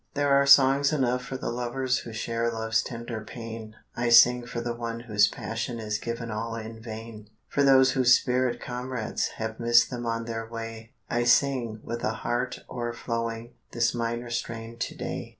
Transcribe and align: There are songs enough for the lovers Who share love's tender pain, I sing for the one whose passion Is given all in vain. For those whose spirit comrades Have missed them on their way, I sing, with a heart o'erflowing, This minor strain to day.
There 0.15 0.33
are 0.33 0.47
songs 0.47 0.91
enough 0.91 1.23
for 1.23 1.37
the 1.37 1.51
lovers 1.51 1.99
Who 1.99 2.11
share 2.11 2.49
love's 2.51 2.81
tender 2.81 3.23
pain, 3.23 3.75
I 3.95 4.09
sing 4.09 4.47
for 4.47 4.59
the 4.59 4.73
one 4.73 5.01
whose 5.01 5.27
passion 5.27 5.77
Is 5.77 5.99
given 5.99 6.31
all 6.31 6.55
in 6.55 6.81
vain. 6.81 7.29
For 7.47 7.61
those 7.61 7.91
whose 7.91 8.17
spirit 8.19 8.59
comrades 8.59 9.27
Have 9.37 9.59
missed 9.59 9.91
them 9.91 10.07
on 10.07 10.25
their 10.25 10.49
way, 10.49 10.93
I 11.07 11.25
sing, 11.25 11.81
with 11.83 12.03
a 12.03 12.15
heart 12.25 12.61
o'erflowing, 12.67 13.53
This 13.73 13.93
minor 13.93 14.31
strain 14.31 14.79
to 14.79 14.95
day. 14.95 15.29